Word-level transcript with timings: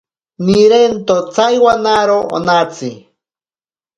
Nirento 0.45 1.15
tsaiwaro 1.33 2.19
onatsi. 2.37 2.91